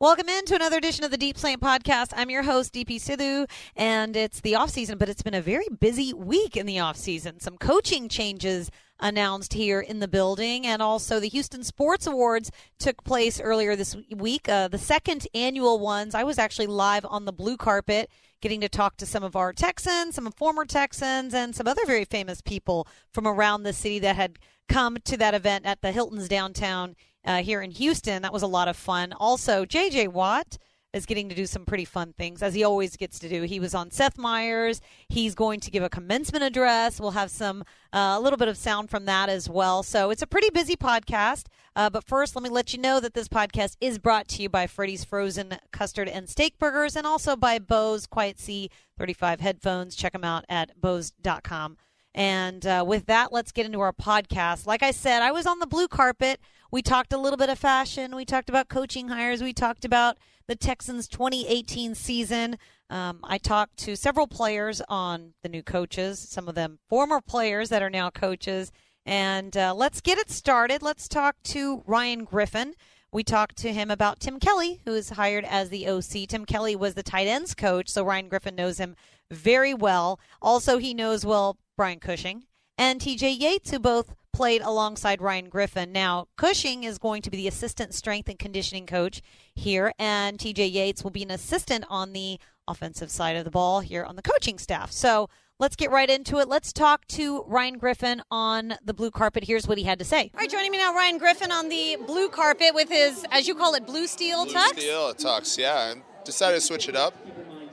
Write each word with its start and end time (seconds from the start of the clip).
Welcome 0.00 0.28
into 0.28 0.54
another 0.54 0.76
edition 0.76 1.02
of 1.02 1.10
the 1.10 1.16
Deep 1.16 1.36
Slant 1.36 1.60
Podcast. 1.60 2.12
I'm 2.14 2.30
your 2.30 2.44
host, 2.44 2.72
DP 2.72 3.00
Sidhu, 3.00 3.50
and 3.74 4.14
it's 4.14 4.40
the 4.40 4.54
off 4.54 4.70
season, 4.70 4.96
but 4.96 5.08
it's 5.08 5.22
been 5.22 5.34
a 5.34 5.42
very 5.42 5.66
busy 5.80 6.12
week 6.12 6.56
in 6.56 6.66
the 6.66 6.78
off 6.78 6.96
season. 6.96 7.40
Some 7.40 7.58
coaching 7.58 8.08
changes 8.08 8.70
announced 9.00 9.54
here 9.54 9.80
in 9.80 9.98
the 9.98 10.06
building, 10.06 10.64
and 10.64 10.80
also 10.80 11.18
the 11.18 11.28
Houston 11.28 11.64
Sports 11.64 12.06
Awards 12.06 12.52
took 12.78 13.02
place 13.02 13.40
earlier 13.40 13.74
this 13.74 13.96
week. 14.14 14.48
Uh, 14.48 14.68
the 14.68 14.78
second 14.78 15.26
annual 15.34 15.80
ones. 15.80 16.14
I 16.14 16.22
was 16.22 16.38
actually 16.38 16.68
live 16.68 17.04
on 17.04 17.24
the 17.24 17.32
blue 17.32 17.56
carpet, 17.56 18.08
getting 18.40 18.60
to 18.60 18.68
talk 18.68 18.98
to 18.98 19.06
some 19.06 19.24
of 19.24 19.34
our 19.34 19.52
Texans, 19.52 20.14
some 20.14 20.30
former 20.30 20.64
Texans, 20.64 21.34
and 21.34 21.56
some 21.56 21.66
other 21.66 21.84
very 21.84 22.04
famous 22.04 22.40
people 22.40 22.86
from 23.12 23.26
around 23.26 23.64
the 23.64 23.72
city 23.72 23.98
that 23.98 24.14
had 24.14 24.38
come 24.68 24.98
to 25.06 25.16
that 25.16 25.34
event 25.34 25.66
at 25.66 25.82
the 25.82 25.90
Hilton's 25.90 26.28
downtown 26.28 26.94
uh, 27.28 27.42
here 27.42 27.60
in 27.60 27.70
Houston. 27.70 28.22
That 28.22 28.32
was 28.32 28.42
a 28.42 28.48
lot 28.48 28.68
of 28.68 28.76
fun. 28.76 29.12
Also, 29.12 29.64
J.J. 29.66 30.08
Watt 30.08 30.56
is 30.94 31.04
getting 31.04 31.28
to 31.28 31.34
do 31.34 31.44
some 31.44 31.66
pretty 31.66 31.84
fun 31.84 32.14
things, 32.14 32.42
as 32.42 32.54
he 32.54 32.64
always 32.64 32.96
gets 32.96 33.18
to 33.18 33.28
do. 33.28 33.42
He 33.42 33.60
was 33.60 33.74
on 33.74 33.90
Seth 33.90 34.16
Meyers. 34.16 34.80
He's 35.10 35.34
going 35.34 35.60
to 35.60 35.70
give 35.70 35.82
a 35.82 35.90
commencement 35.90 36.42
address. 36.42 36.98
We'll 36.98 37.10
have 37.10 37.30
some 37.30 37.62
uh, 37.92 38.16
a 38.16 38.20
little 38.20 38.38
bit 38.38 38.48
of 38.48 38.56
sound 38.56 38.88
from 38.88 39.04
that 39.04 39.28
as 39.28 39.50
well. 39.50 39.82
So 39.82 40.08
it's 40.08 40.22
a 40.22 40.26
pretty 40.26 40.48
busy 40.48 40.74
podcast. 40.74 41.44
Uh, 41.76 41.90
but 41.90 42.04
first, 42.04 42.34
let 42.34 42.42
me 42.42 42.48
let 42.48 42.72
you 42.72 42.80
know 42.80 42.98
that 43.00 43.12
this 43.12 43.28
podcast 43.28 43.76
is 43.82 43.98
brought 43.98 44.26
to 44.28 44.42
you 44.42 44.48
by 44.48 44.66
Freddy's 44.66 45.04
Frozen 45.04 45.58
Custard 45.70 46.08
and 46.08 46.28
Steak 46.28 46.58
Burgers, 46.58 46.96
and 46.96 47.06
also 47.06 47.36
by 47.36 47.58
Bose 47.58 48.06
Quiet 48.06 48.40
C 48.40 48.70
35 48.96 49.40
headphones. 49.40 49.94
Check 49.94 50.14
them 50.14 50.24
out 50.24 50.46
at 50.48 50.80
bose.com. 50.80 51.76
And 52.18 52.66
uh, 52.66 52.84
with 52.84 53.06
that, 53.06 53.32
let's 53.32 53.52
get 53.52 53.64
into 53.64 53.78
our 53.78 53.92
podcast. 53.92 54.66
Like 54.66 54.82
I 54.82 54.90
said, 54.90 55.22
I 55.22 55.30
was 55.30 55.46
on 55.46 55.60
the 55.60 55.68
blue 55.68 55.86
carpet. 55.86 56.40
We 56.72 56.82
talked 56.82 57.12
a 57.12 57.16
little 57.16 57.36
bit 57.36 57.48
of 57.48 57.60
fashion. 57.60 58.16
We 58.16 58.24
talked 58.24 58.48
about 58.48 58.68
coaching 58.68 59.06
hires. 59.06 59.40
We 59.40 59.52
talked 59.52 59.84
about 59.84 60.18
the 60.48 60.56
Texans 60.56 61.06
2018 61.06 61.94
season. 61.94 62.58
Um, 62.90 63.20
I 63.22 63.38
talked 63.38 63.76
to 63.84 63.94
several 63.94 64.26
players 64.26 64.82
on 64.88 65.34
the 65.44 65.48
new 65.48 65.62
coaches, 65.62 66.18
some 66.18 66.48
of 66.48 66.56
them 66.56 66.80
former 66.88 67.20
players 67.20 67.68
that 67.68 67.82
are 67.82 67.90
now 67.90 68.10
coaches. 68.10 68.72
And 69.06 69.56
uh, 69.56 69.72
let's 69.76 70.00
get 70.00 70.18
it 70.18 70.28
started. 70.28 70.82
Let's 70.82 71.06
talk 71.06 71.36
to 71.44 71.84
Ryan 71.86 72.24
Griffin. 72.24 72.74
We 73.12 73.22
talked 73.22 73.56
to 73.58 73.72
him 73.72 73.92
about 73.92 74.18
Tim 74.18 74.40
Kelly, 74.40 74.80
who 74.84 74.92
is 74.92 75.10
hired 75.10 75.44
as 75.44 75.68
the 75.68 75.86
OC. 75.86 76.26
Tim 76.28 76.44
Kelly 76.46 76.74
was 76.74 76.94
the 76.94 77.04
tight 77.04 77.28
ends 77.28 77.54
coach, 77.54 77.88
so 77.88 78.02
Ryan 78.02 78.28
Griffin 78.28 78.56
knows 78.56 78.78
him 78.78 78.96
very 79.30 79.72
well. 79.72 80.18
Also, 80.42 80.78
he 80.78 80.94
knows 80.94 81.24
well 81.24 81.56
Brian 81.78 82.00
Cushing 82.00 82.42
and 82.76 83.00
TJ 83.00 83.38
Yates, 83.38 83.70
who 83.70 83.78
both 83.78 84.12
played 84.32 84.62
alongside 84.62 85.22
Ryan 85.22 85.48
Griffin. 85.48 85.92
Now, 85.92 86.26
Cushing 86.36 86.82
is 86.82 86.98
going 86.98 87.22
to 87.22 87.30
be 87.30 87.36
the 87.36 87.46
assistant 87.46 87.94
strength 87.94 88.28
and 88.28 88.36
conditioning 88.36 88.84
coach 88.84 89.22
here, 89.54 89.92
and 89.96 90.38
TJ 90.38 90.72
Yates 90.72 91.04
will 91.04 91.12
be 91.12 91.22
an 91.22 91.30
assistant 91.30 91.84
on 91.88 92.12
the 92.12 92.40
offensive 92.66 93.12
side 93.12 93.36
of 93.36 93.44
the 93.44 93.52
ball 93.52 93.78
here 93.78 94.02
on 94.02 94.16
the 94.16 94.22
coaching 94.22 94.58
staff. 94.58 94.90
So 94.90 95.30
let's 95.60 95.76
get 95.76 95.92
right 95.92 96.10
into 96.10 96.38
it. 96.40 96.48
Let's 96.48 96.72
talk 96.72 97.06
to 97.10 97.44
Ryan 97.46 97.78
Griffin 97.78 98.22
on 98.28 98.74
the 98.84 98.92
blue 98.92 99.12
carpet. 99.12 99.44
Here's 99.44 99.68
what 99.68 99.78
he 99.78 99.84
had 99.84 100.00
to 100.00 100.04
say. 100.04 100.32
All 100.34 100.40
right, 100.40 100.50
joining 100.50 100.72
me 100.72 100.78
now, 100.78 100.92
Ryan 100.92 101.18
Griffin 101.18 101.52
on 101.52 101.68
the 101.68 101.96
blue 102.08 102.28
carpet 102.28 102.74
with 102.74 102.88
his, 102.88 103.24
as 103.30 103.46
you 103.46 103.54
call 103.54 103.74
it, 103.74 103.86
blue 103.86 104.08
steel 104.08 104.46
blue 104.46 104.54
tux. 104.54 104.66
Steel 104.70 105.14
tux, 105.14 105.56
yeah. 105.56 105.94
I 105.94 106.24
decided 106.24 106.56
to 106.56 106.60
switch 106.60 106.88
it 106.88 106.96
up. 106.96 107.14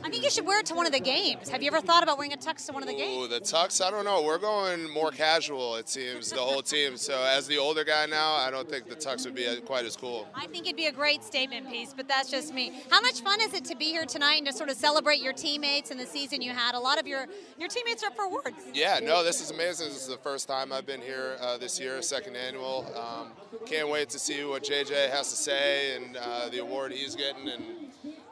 I 0.06 0.10
think 0.10 0.24
you 0.24 0.30
should 0.30 0.46
wear 0.46 0.60
it 0.60 0.68
to 0.68 0.76
one 0.76 0.86
of 0.86 0.92
the 0.92 1.00
games. 1.00 1.50
Have 1.50 1.64
you 1.64 1.68
ever 1.68 1.82
thought 1.82 2.04
about 2.04 2.20
wearing 2.20 2.32
a 2.32 2.38
tux 2.38 2.68
to 2.68 2.74
one 2.74 2.84
of 2.84 2.88
the 2.88 2.94
games? 2.94 3.26
Ooh, 3.26 3.28
the 3.28 3.40
tux, 3.40 3.84
I 3.84 3.90
don't 3.90 4.06
know. 4.06 4.22
We're 4.22 4.38
going 4.38 4.88
more 4.92 5.10
casual, 5.10 5.78
it 5.78 5.90
seems, 5.90 6.30
the 6.30 6.42
whole 6.42 6.62
team. 6.62 6.96
So 6.96 7.20
as 7.24 7.48
the 7.48 7.58
older 7.58 7.84
guy 7.84 8.06
now, 8.06 8.36
I 8.36 8.52
don't 8.52 8.70
think 8.70 8.88
the 8.88 8.96
tux 8.96 9.26
would 9.26 9.34
be 9.34 9.48
quite 9.66 9.84
as 9.84 9.98
cool. 9.98 10.28
I 10.36 10.46
think 10.46 10.68
it'd 10.68 10.78
be 10.78 10.86
a 10.86 10.92
great 10.92 11.24
statement 11.24 11.72
piece, 11.72 11.92
but 11.92 12.08
that's 12.08 12.30
just 12.30 12.54
me. 12.54 12.72
How 12.92 13.02
much 13.02 13.22
fun 13.22 13.42
is 13.42 13.56
it 13.56 13.66
to 13.66 13.76
be 13.76 13.86
here 13.86 14.06
tonight 14.06 14.36
and 14.38 14.46
to 14.46 14.54
sort 14.54 14.70
of 14.70 14.78
celebrate 14.78 15.24
your 15.24 15.34
teammates 15.34 15.90
and 15.90 16.00
the 16.00 16.06
season 16.06 16.40
you 16.40 16.52
had? 16.52 16.76
A 16.76 16.80
lot 16.80 17.00
of 17.00 17.08
your 17.08 17.26
your 17.58 17.68
teammates 17.68 18.04
are 18.04 18.08
up 18.08 18.16
for 18.16 18.26
awards. 18.26 18.58
Yeah, 18.76 19.00
no, 19.02 19.24
this 19.24 19.42
is 19.42 19.50
amazing. 19.50 19.88
This 19.88 20.04
is 20.04 20.08
the 20.08 20.18
first 20.18 20.48
time 20.48 20.72
I've 20.72 20.86
been 20.86 21.02
here 21.02 21.36
uh, 21.42 21.58
this 21.58 21.80
year, 21.80 22.04
second 22.04 22.36
annual. 22.36 22.86
Um, 22.96 23.32
can't 23.66 23.90
wait 23.90 24.10
to 24.10 24.20
see 24.20 24.44
what 24.44 24.64
JJ 24.64 25.10
has 25.10 25.32
to 25.32 25.36
say 25.36 25.96
and 25.96 26.16
uh, 26.16 26.50
the 26.50 26.60
award 26.60 26.92
he's 26.92 27.16
getting 27.16 27.50
and 27.50 27.64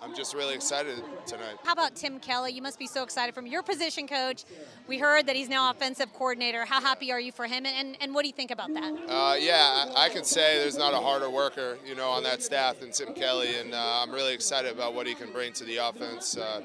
I'm 0.04 0.14
just 0.14 0.36
really 0.36 0.54
excited 0.54 1.02
tonight. 1.26 1.56
How 1.64 1.72
about 1.72 1.96
Tim 1.96 2.20
Kelly? 2.20 2.52
You 2.52 2.62
must 2.62 2.78
be 2.78 2.88
so 2.88 3.04
excited 3.04 3.34
from 3.34 3.48
your 3.48 3.64
position 3.64 4.06
coach. 4.06 4.44
We 4.86 4.98
heard 4.98 5.28
that 5.28 5.36
he's 5.38 5.48
now 5.48 5.72
offensive 5.72 6.12
coordinator. 6.12 6.66
How 6.66 6.82
happy 6.82 7.10
are 7.14 7.22
you 7.22 7.32
for 7.32 7.46
him, 7.46 7.66
and, 7.66 7.96
and 8.02 8.14
what 8.14 8.24
do 8.24 8.28
you 8.28 8.34
think 8.34 8.52
about 8.52 8.74
that? 8.74 8.94
Uh, 9.08 9.36
yeah, 9.40 9.92
I, 9.96 10.06
I 10.06 10.10
can 10.10 10.26
say 10.26 10.60
there's 10.60 10.78
not 10.78 10.94
a 10.94 10.98
harder 10.98 11.30
worker, 11.30 11.78
you 11.88 11.96
know, 11.96 12.10
on 12.10 12.24
that 12.24 12.44
staff 12.44 12.82
than 12.82 12.92
Tim 12.92 13.14
Kelly, 13.14 13.56
and 13.56 13.74
uh, 13.74 14.04
I'm 14.04 14.12
really 14.12 14.34
excited 14.34 14.74
about 14.74 14.94
what 14.94 15.08
he 15.08 15.16
can 15.16 15.32
bring 15.32 15.54
to 15.54 15.64
the 15.64 15.78
offense. 15.78 16.36
Uh, 16.36 16.62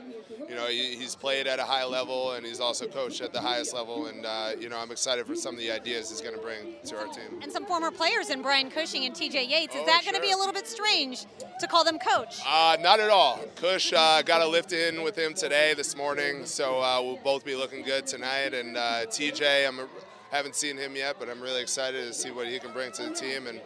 you 0.48 0.54
know, 0.54 0.66
he, 0.66 0.96
he's 0.96 1.14
played 1.14 1.46
at 1.46 1.58
a 1.58 1.64
high 1.64 1.84
level, 1.84 2.32
and 2.32 2.44
he's 2.46 2.60
also 2.60 2.86
coached 2.86 3.20
at 3.20 3.32
the 3.32 3.40
highest 3.40 3.74
level, 3.74 4.06
and 4.06 4.24
uh, 4.24 4.52
you 4.58 4.68
know, 4.68 4.78
I'm 4.78 4.90
excited 4.90 5.26
for 5.26 5.34
some 5.34 5.54
of 5.54 5.60
the 5.60 5.70
ideas 5.70 6.10
he's 6.10 6.20
going 6.20 6.34
to 6.34 6.40
bring 6.40 6.74
to 6.86 6.96
our 6.96 7.06
team. 7.06 7.40
And 7.42 7.52
some 7.52 7.66
former 7.66 7.90
players 7.90 8.30
in 8.30 8.42
Brian 8.42 8.70
Cushing 8.70 9.04
and 9.04 9.14
T.J. 9.14 9.44
Yates. 9.44 9.74
Is 9.74 9.82
Oh, 9.82 9.86
that 9.86 10.02
going 10.04 10.14
to 10.14 10.20
be 10.20 10.30
a 10.32 10.36
little 10.36 10.52
bit 10.54 10.66
strange 10.66 11.26
to 11.60 11.66
call 11.66 11.84
them 11.84 11.98
coach? 11.98 12.40
Uh, 12.46 12.76
not 12.80 13.00
at 13.00 13.10
all. 13.10 13.40
Cush 13.56 13.92
uh, 13.92 14.22
got 14.22 14.40
a 14.40 14.46
lift 14.46 14.72
in 14.72 15.02
with 15.02 15.16
him 15.16 15.34
today, 15.34 15.74
this 15.74 15.96
morning, 15.96 16.46
so 16.46 16.80
uh, 16.80 17.00
we'll 17.02 17.18
both 17.22 17.44
be 17.44 17.54
looking 17.54 17.82
good 17.82 18.06
tonight. 18.06 18.54
And 18.54 18.76
uh, 18.76 19.06
TJ, 19.06 19.66
I'm 19.68 19.80
haven't 20.30 20.54
seen 20.54 20.76
him 20.76 20.94
yet, 20.94 21.16
but 21.18 21.28
I'm 21.30 21.40
really 21.40 21.62
excited 21.62 22.06
to 22.06 22.12
see 22.12 22.30
what 22.30 22.46
he 22.46 22.58
can 22.58 22.70
bring 22.74 22.92
to 22.92 23.02
the 23.04 23.14
team. 23.14 23.46
And 23.46 23.60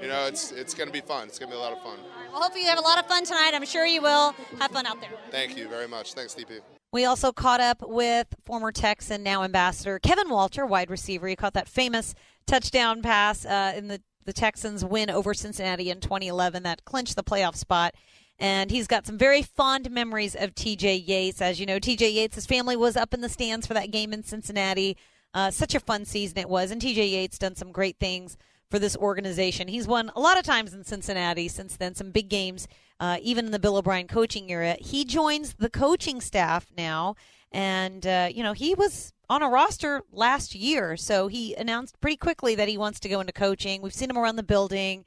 you 0.00 0.08
know, 0.08 0.26
it's 0.26 0.50
it's 0.50 0.72
going 0.72 0.86
to 0.88 0.92
be 0.92 1.02
fun. 1.02 1.28
It's 1.28 1.38
going 1.38 1.50
to 1.50 1.56
be 1.56 1.60
a 1.60 1.62
lot 1.62 1.72
of 1.74 1.82
fun. 1.82 1.98
Well, 2.36 2.42
hopefully 2.42 2.64
you 2.64 2.68
have 2.68 2.78
a 2.78 2.82
lot 2.82 2.98
of 2.98 3.06
fun 3.06 3.24
tonight. 3.24 3.52
I'm 3.54 3.64
sure 3.64 3.86
you 3.86 4.02
will. 4.02 4.34
Have 4.58 4.70
fun 4.70 4.84
out 4.84 5.00
there. 5.00 5.08
Thank 5.30 5.56
you 5.56 5.68
very 5.68 5.88
much. 5.88 6.12
Thanks, 6.12 6.34
DP. 6.34 6.60
We 6.92 7.06
also 7.06 7.32
caught 7.32 7.60
up 7.60 7.78
with 7.80 8.26
former 8.44 8.72
Texan, 8.72 9.22
now 9.22 9.42
ambassador 9.42 9.98
Kevin 9.98 10.28
Walter, 10.28 10.66
wide 10.66 10.90
receiver. 10.90 11.28
He 11.28 11.34
caught 11.34 11.54
that 11.54 11.66
famous 11.66 12.14
touchdown 12.46 13.00
pass 13.00 13.46
uh, 13.46 13.72
in 13.74 13.88
the, 13.88 14.02
the 14.26 14.34
Texans' 14.34 14.84
win 14.84 15.08
over 15.08 15.32
Cincinnati 15.32 15.88
in 15.88 16.00
2011 16.00 16.62
that 16.64 16.84
clinched 16.84 17.16
the 17.16 17.24
playoff 17.24 17.56
spot. 17.56 17.94
And 18.38 18.70
he's 18.70 18.86
got 18.86 19.06
some 19.06 19.16
very 19.16 19.40
fond 19.40 19.90
memories 19.90 20.34
of 20.34 20.54
TJ 20.54 21.08
Yates. 21.08 21.40
As 21.40 21.58
you 21.58 21.64
know, 21.64 21.78
TJ 21.78 22.12
Yates' 22.12 22.34
his 22.34 22.44
family 22.44 22.76
was 22.76 22.98
up 22.98 23.14
in 23.14 23.22
the 23.22 23.30
stands 23.30 23.66
for 23.66 23.72
that 23.72 23.90
game 23.90 24.12
in 24.12 24.22
Cincinnati. 24.22 24.98
Uh, 25.32 25.50
such 25.50 25.74
a 25.74 25.80
fun 25.80 26.04
season 26.04 26.36
it 26.36 26.50
was. 26.50 26.70
And 26.70 26.82
TJ 26.82 27.12
Yates 27.12 27.38
done 27.38 27.54
some 27.54 27.72
great 27.72 27.96
things 27.98 28.36
for 28.70 28.78
this 28.78 28.96
organization. 28.96 29.68
He's 29.68 29.86
won 29.86 30.10
a 30.14 30.20
lot 30.20 30.38
of 30.38 30.44
times 30.44 30.74
in 30.74 30.84
Cincinnati 30.84 31.48
since 31.48 31.76
then, 31.76 31.94
some 31.94 32.10
big 32.10 32.28
games, 32.28 32.66
uh, 32.98 33.18
even 33.22 33.46
in 33.46 33.52
the 33.52 33.58
Bill 33.58 33.76
O'Brien 33.76 34.08
coaching 34.08 34.50
era. 34.50 34.76
He 34.80 35.04
joins 35.04 35.54
the 35.54 35.70
coaching 35.70 36.20
staff 36.20 36.66
now, 36.76 37.14
and 37.52 38.06
uh, 38.06 38.28
you 38.32 38.42
know 38.42 38.52
he 38.52 38.74
was 38.74 39.12
on 39.28 39.42
a 39.42 39.48
roster 39.48 40.02
last 40.12 40.54
year, 40.54 40.96
so 40.96 41.28
he 41.28 41.54
announced 41.54 42.00
pretty 42.00 42.16
quickly 42.16 42.54
that 42.54 42.68
he 42.68 42.78
wants 42.78 43.00
to 43.00 43.08
go 43.08 43.20
into 43.20 43.32
coaching. 43.32 43.82
We've 43.82 43.94
seen 43.94 44.10
him 44.10 44.18
around 44.18 44.36
the 44.36 44.42
building. 44.42 45.04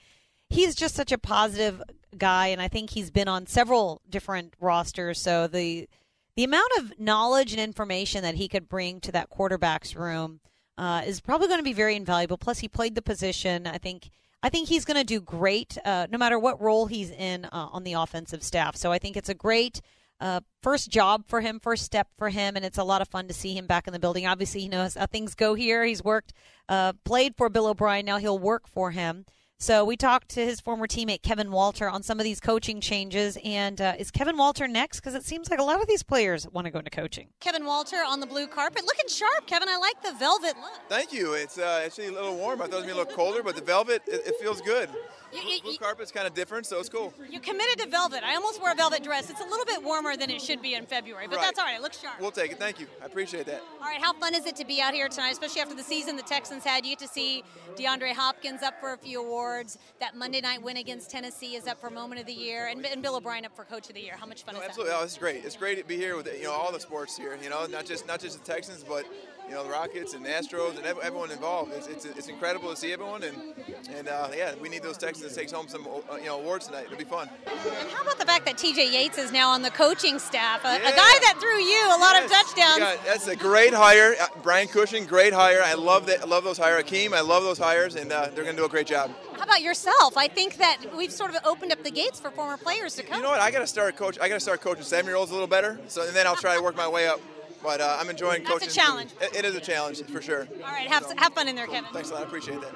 He's 0.50 0.76
just 0.76 0.96
such 0.96 1.12
a 1.12 1.18
positive 1.18 1.82
guy, 2.18 2.48
and 2.48 2.62
I 2.62 2.68
think 2.68 2.92
he's 2.92 3.12
been 3.12 3.28
on 3.28 3.48
several 3.48 4.02
different 4.10 4.56
rosters. 4.60 5.22
So 5.22 5.48
the 5.48 5.88
the 6.36 6.44
amount 6.46 6.72
of 6.78 6.98
knowledge 6.98 7.52
and 7.52 7.62
information 7.62 8.24
that 8.24 8.36
he 8.36 8.48
could 8.48 8.70
bring 8.70 9.02
to 9.02 9.12
that 9.12 9.30
quarterback's 9.30 9.96
room 9.96 10.40
uh, 10.80 11.02
is 11.06 11.20
probably 11.20 11.48
going 11.48 11.60
to 11.60 11.64
be 11.64 11.74
very 11.74 11.96
invaluable. 11.96 12.38
Plus, 12.38 12.60
he 12.60 12.70
played 12.70 12.96
the 12.96 13.02
position. 13.02 13.68
I 13.68 13.78
think 13.78 14.10
I 14.42 14.48
think 14.48 14.70
he's 14.70 14.86
going 14.86 14.98
to 14.98 15.04
do 15.04 15.20
great, 15.20 15.78
uh, 15.84 16.08
no 16.10 16.18
matter 16.18 16.40
what 16.40 16.62
role 16.62 16.86
he's 16.86 17.12
in 17.12 17.44
uh, 17.46 17.50
on 17.52 17.84
the 17.84 17.94
offensive 17.94 18.42
staff. 18.42 18.78
So 18.78 18.90
I 18.90 18.98
think 18.98 19.18
it's 19.18 19.28
a 19.28 19.34
great 19.34 19.82
uh, 20.22 20.40
first 20.64 20.90
job 20.90 21.26
for 21.28 21.42
him, 21.42 21.60
first 21.60 21.84
step 21.84 22.08
for 22.18 22.30
him, 22.30 22.56
and 22.56 22.64
it's 22.64 22.78
a 22.78 22.84
lot 22.86 23.02
of 23.02 23.10
fun 23.10 23.28
to 23.28 23.34
see 23.34 23.54
him 23.54 23.68
back 23.68 23.88
in 23.88 23.94
the 23.94 24.00
building. 24.00 24.26
Obviously, 24.26 24.62
he 24.62 24.70
knows 24.70 24.96
how 24.96 25.06
things 25.06 25.36
go 25.36 25.56
here. 25.56 25.84
He's 25.84 26.02
worked, 26.02 26.32
uh, 26.70 26.94
played 27.04 27.36
for 27.36 27.50
Bill 27.50 27.68
O'Brien. 27.68 28.06
Now 28.06 28.18
he'll 28.18 28.40
work 28.40 28.66
for 28.66 28.92
him. 28.92 29.26
So 29.62 29.84
we 29.84 29.98
talked 29.98 30.30
to 30.30 30.46
his 30.46 30.62
former 30.62 30.88
teammate 30.88 31.22
Kevin 31.22 31.52
Walter 31.52 31.90
on 31.90 32.02
some 32.02 32.18
of 32.18 32.24
these 32.24 32.40
coaching 32.40 32.80
changes. 32.80 33.38
And 33.44 33.82
uh, 33.82 33.94
is 34.00 34.10
Kevin 34.10 34.38
Walter 34.38 34.70
next? 34.70 35.02
Because 35.02 35.16
it 35.16 35.26
seems 35.26 35.50
like 35.52 35.60
a 35.60 35.64
lot 35.64 35.82
of 35.82 35.88
these 35.90 36.02
players 36.02 36.48
want 36.54 36.64
to 36.64 36.72
go 36.72 36.80
into 36.80 36.90
coaching. 36.90 37.28
Kevin 37.42 37.66
Walter 37.66 37.98
on 37.98 38.22
the 38.22 38.26
blue 38.26 38.48
carpet, 38.48 38.86
looking 38.86 39.10
sharp. 39.10 39.48
Kevin, 39.48 39.68
I 39.68 39.76
like 39.76 40.02
the 40.02 40.14
velvet 40.18 40.56
look. 40.62 40.80
Thank 40.88 41.12
you. 41.12 41.34
It's 41.34 41.58
uh, 41.58 41.82
actually 41.86 42.08
a 42.08 42.12
little 42.14 42.38
warm. 42.38 42.62
I 42.62 42.68
thought 42.68 42.76
it 42.76 42.76
was 42.78 42.84
gonna 42.86 42.94
be 42.94 43.00
a 43.02 43.04
little 43.04 43.14
colder, 43.18 43.44
but 43.44 43.58
the 43.58 43.62
velvet 43.62 44.02
it, 44.08 44.26
it 44.28 44.36
feels 44.40 44.62
good. 44.62 44.88
You, 45.34 45.42
Blue, 45.42 45.52
you- 45.52 45.62
blue 45.62 45.72
you- 45.74 45.78
carpet's 45.78 46.12
kind 46.12 46.26
of 46.26 46.34
different, 46.34 46.66
so 46.66 46.80
it's 46.80 46.90
cool. 46.90 47.14
you 47.30 47.40
committed 47.42 47.80
to 47.80 47.88
velvet. 47.90 48.24
I 48.24 48.36
almost 48.36 48.62
wore 48.62 48.72
a 48.72 48.76
velvet 48.76 49.04
dress. 49.04 49.30
It's 49.30 49.42
a 49.42 49.44
little 49.44 49.66
bit 49.66 49.84
warmer 49.84 50.16
than 50.16 50.30
it 50.32 50.42
should 50.42 50.62
be 50.62 50.74
in 50.74 50.86
February, 50.88 51.28
but 51.28 51.36
Right. 51.36 51.44
that's 51.44 51.60
all 51.60 51.66
right. 51.66 51.76
It 51.76 51.82
looks 51.82 52.00
sharp. 52.00 52.20
We'll 52.20 52.32
take 52.32 52.54
it. 52.54 52.58
Thank 52.60 52.80
you. 52.80 52.88
I 53.02 53.06
appreciate 53.08 53.46
that. 53.48 53.62
All 53.82 53.86
right, 53.88 54.02
how 54.02 54.14
fun 54.14 54.34
is 54.34 54.46
it 54.48 54.56
to 54.56 54.66
be 54.66 54.82
out 54.82 54.94
here 54.94 55.08
tonight, 55.10 55.32
especially 55.34 55.62
after 55.62 55.76
the 55.76 55.84
season 55.84 56.16
the 56.16 56.24
Texans 56.24 56.64
had? 56.64 56.84
You 56.86 56.94
get 56.94 57.00
to 57.00 57.08
see 57.10 57.44
DeAndre 57.76 58.14
Hopkins 58.14 58.64
up 58.64 58.80
for 58.80 58.94
a 58.94 58.98
few 58.98 59.20
awards. 59.22 59.49
That 60.00 60.16
Monday 60.16 60.42
night 60.42 60.62
win 60.62 60.78
against 60.78 61.10
Tennessee 61.10 61.56
is 61.56 61.66
up 61.66 61.80
for 61.82 61.90
Moment 61.90 62.22
of 62.22 62.28
the 62.28 62.34
Year, 62.34 62.68
and, 62.68 62.86
and 62.86 63.02
Bill 63.02 63.16
O'Brien 63.16 63.46
up 63.46 63.56
for 63.56 63.66
Coach 63.66 63.90
of 63.90 63.96
the 63.96 64.02
Year. 64.02 64.14
How 64.16 64.28
much 64.28 64.44
fun 64.44 64.54
No, 64.56 64.62
is 64.62 64.68
absolutely. 64.68 64.94
Oh, 64.96 65.02
this 65.02 65.14
is 65.14 65.18
great. 65.18 65.44
It's 65.44 65.56
great 65.56 65.80
to 65.80 65.84
be 65.84 65.98
here 65.98 66.16
with 66.16 66.28
you 66.38 66.44
know 66.44 66.52
all 66.52 66.72
the 66.72 66.80
sports 66.80 67.18
here. 67.18 67.38
You 67.42 67.50
know, 67.50 67.66
not 67.66 67.86
just 67.86 68.08
not 68.08 68.20
just 68.20 68.44
the 68.44 68.52
Texans, 68.52 68.84
but 68.84 69.06
you 69.50 69.56
know, 69.56 69.64
the 69.64 69.70
Rockets 69.70 70.14
and 70.14 70.24
the 70.24 70.30
Astros 70.30 70.78
and 70.78 70.86
everyone 70.86 71.32
involved. 71.32 71.74
It's, 71.74 71.88
it's, 71.88 72.06
it's 72.06 72.28
incredible 72.28 72.70
to 72.70 72.76
see 72.76 72.94
everyone, 72.94 73.24
and 73.24 73.36
and 73.96 74.08
uh, 74.08 74.30
yeah, 74.36 74.54
we 74.62 74.70
need 74.70 74.84
those 74.84 74.98
Texans 74.98 75.34
to 75.34 75.36
take 75.36 75.50
home 75.50 75.68
some 75.68 75.88
uh, 75.88 76.18
you 76.18 76.26
know 76.26 76.40
awards 76.40 76.68
tonight. 76.68 76.86
It'll 76.86 76.98
be 76.98 77.04
fun. 77.04 77.30
And 77.48 77.90
how 77.90 78.04
about 78.04 78.20
the 78.20 78.26
fact 78.26 78.46
that 78.46 78.60
T.J. 78.60 78.94
Yates 78.94 79.18
is 79.18 79.32
now 79.32 79.50
on 79.50 79.64
the 79.64 79.72
coaching 79.72 80.20
staff, 80.20 80.64
a, 80.64 80.68
yeah. 80.68 80.90
a 80.90 80.96
guy 80.96 81.20
that 81.22 81.38
threw 81.40 81.58
you 81.58 81.88
a 81.88 81.98
lot 82.00 82.14
yes. 82.14 82.26
of 82.26 82.32
touchdowns. 82.32 82.80
Yeah, 82.80 83.12
that's 83.12 83.28
a 83.28 83.36
great 83.36 83.74
hire, 83.74 84.16
uh, 84.22 84.28
Brian 84.44 84.68
Cushing, 84.68 85.06
great 85.06 85.34
hire. 85.34 85.62
I 85.64 85.74
love 85.74 86.06
that. 86.06 86.22
I 86.22 86.26
love 86.26 86.44
those 86.44 86.60
hires, 86.60 86.84
Akeem. 86.84 87.14
I 87.14 87.22
love 87.22 87.44
those 87.44 87.58
hires, 87.58 87.96
and 87.96 88.12
uh, 88.12 88.30
they're 88.36 88.44
going 88.44 88.56
to 88.56 88.62
do 88.62 88.66
a 88.66 88.70
great 88.70 88.88
job. 88.88 89.12
How 89.40 89.46
about 89.46 89.62
yourself? 89.62 90.18
I 90.18 90.28
think 90.28 90.58
that 90.58 90.84
we've 90.98 91.14
sort 91.14 91.34
of 91.34 91.38
opened 91.46 91.72
up 91.72 91.82
the 91.82 91.92
gates 91.92 92.20
for 92.20 92.30
former 92.30 92.58
players 92.58 92.96
to 92.96 93.04
come. 93.04 93.18
You 93.18 93.24
know 93.24 93.30
what? 93.30 93.40
I 93.40 93.52
got 93.52 93.60
to 93.60 93.68
start 93.68 93.96
coach. 93.96 94.20
I 94.20 94.28
got 94.28 94.34
to 94.34 94.40
start 94.42 94.60
coaching 94.60 94.84
seven-year-olds 94.84 95.32
a 95.32 95.34
little 95.34 95.48
better, 95.48 95.80
so 95.88 96.06
and 96.06 96.14
then 96.14 96.28
I'll 96.28 96.36
try 96.36 96.58
to 96.58 96.62
work 96.62 96.76
my 96.76 96.90
way 96.90 97.08
up. 97.08 97.22
But 97.64 97.80
uh, 97.80 97.98
I'm 98.00 98.10
enjoying 98.10 98.44
That's 98.44 98.52
coaching. 98.52 98.68
That's 98.68 98.78
a 98.78 98.80
challenge. 98.80 99.12
It, 99.22 99.38
it 99.38 99.46
is 99.46 99.56
a 99.56 99.62
challenge 99.62 100.04
for 100.04 100.22
sure. 100.22 100.46
All 100.58 100.72
right, 100.74 100.90
have, 100.90 101.06
so, 101.06 101.14
have 101.16 101.34
fun 101.34 101.48
in 101.48 101.56
there, 101.56 101.68
Kevin. 101.68 101.90
Thanks 101.94 102.10
a 102.10 102.16
lot. 102.16 102.24
I 102.24 102.26
appreciate 102.26 102.60
that. 102.60 102.74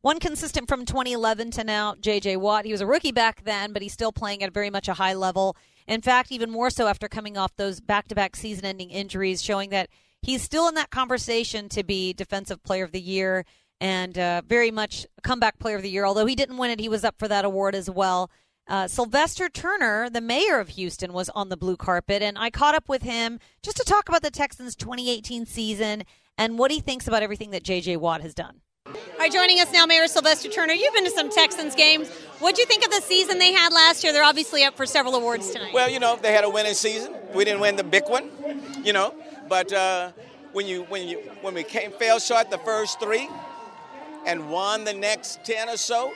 One 0.00 0.18
consistent 0.18 0.68
from 0.68 0.84
2011 0.84 1.52
to 1.52 1.64
now, 1.64 1.94
J.J. 2.00 2.38
Watt. 2.38 2.64
He 2.64 2.72
was 2.72 2.80
a 2.80 2.86
rookie 2.86 3.12
back 3.12 3.44
then, 3.44 3.72
but 3.72 3.80
he's 3.80 3.92
still 3.92 4.12
playing 4.12 4.42
at 4.42 4.52
very 4.52 4.70
much 4.70 4.88
a 4.88 4.94
high 4.94 5.14
level. 5.14 5.56
In 5.86 6.00
fact, 6.00 6.32
even 6.32 6.50
more 6.50 6.70
so 6.70 6.88
after 6.88 7.08
coming 7.08 7.36
off 7.36 7.54
those 7.56 7.80
back-to-back 7.80 8.34
season-ending 8.34 8.90
injuries, 8.90 9.42
showing 9.42 9.70
that 9.70 9.88
he's 10.22 10.42
still 10.42 10.66
in 10.66 10.74
that 10.74 10.90
conversation 10.90 11.68
to 11.70 11.84
be 11.84 12.12
Defensive 12.12 12.62
Player 12.64 12.84
of 12.84 12.92
the 12.92 13.00
Year 13.00 13.44
and 13.80 14.18
uh, 14.18 14.42
very 14.46 14.70
much 14.70 15.06
comeback 15.22 15.58
Player 15.58 15.76
of 15.76 15.82
the 15.82 15.90
Year. 15.90 16.04
Although 16.04 16.26
he 16.26 16.34
didn't 16.34 16.56
win 16.56 16.70
it, 16.70 16.80
he 16.80 16.88
was 16.88 17.04
up 17.04 17.16
for 17.18 17.28
that 17.28 17.44
award 17.44 17.74
as 17.74 17.90
well. 17.90 18.30
Uh, 18.66 18.88
Sylvester 18.88 19.48
Turner, 19.48 20.08
the 20.08 20.22
mayor 20.22 20.58
of 20.58 20.70
Houston, 20.70 21.12
was 21.12 21.28
on 21.30 21.50
the 21.50 21.56
blue 21.56 21.76
carpet, 21.76 22.22
and 22.22 22.38
I 22.38 22.48
caught 22.48 22.74
up 22.74 22.88
with 22.88 23.02
him 23.02 23.38
just 23.62 23.76
to 23.76 23.84
talk 23.84 24.08
about 24.08 24.22
the 24.22 24.30
Texans' 24.30 24.74
2018 24.74 25.44
season 25.44 26.04
and 26.38 26.58
what 26.58 26.70
he 26.70 26.80
thinks 26.80 27.06
about 27.06 27.22
everything 27.22 27.50
that 27.50 27.62
J.J. 27.62 27.98
Watt 27.98 28.22
has 28.22 28.32
done. 28.32 28.62
All 28.86 28.94
right, 29.18 29.32
joining 29.32 29.60
us 29.60 29.72
now, 29.72 29.86
Mayor 29.86 30.06
Sylvester 30.06 30.48
Turner. 30.48 30.72
You've 30.72 30.94
been 30.94 31.04
to 31.04 31.10
some 31.10 31.30
Texans 31.30 31.74
games. 31.74 32.08
What 32.38 32.54
do 32.54 32.62
you 32.62 32.66
think 32.66 32.84
of 32.84 32.90
the 32.90 33.00
season 33.00 33.38
they 33.38 33.52
had 33.52 33.72
last 33.72 34.02
year? 34.02 34.12
They're 34.12 34.24
obviously 34.24 34.64
up 34.64 34.76
for 34.76 34.86
several 34.86 35.14
awards 35.14 35.50
tonight. 35.50 35.72
Well, 35.72 35.88
you 35.88 36.00
know, 36.00 36.18
they 36.20 36.32
had 36.32 36.44
a 36.44 36.50
winning 36.50 36.74
season. 36.74 37.14
We 37.34 37.44
didn't 37.44 37.60
win 37.60 37.76
the 37.76 37.84
big 37.84 38.08
one, 38.08 38.30
you 38.82 38.92
know, 38.92 39.14
but 39.48 39.72
uh, 39.72 40.12
when 40.52 40.66
you 40.66 40.84
when 40.84 41.08
you 41.08 41.18
when 41.40 41.54
we 41.54 41.64
came 41.64 41.92
fell 41.92 42.18
short 42.18 42.50
the 42.50 42.58
first 42.58 43.00
three 43.00 43.28
and 44.26 44.50
won 44.50 44.84
the 44.84 44.94
next 44.94 45.44
ten 45.44 45.68
or 45.68 45.76
so, 45.76 46.12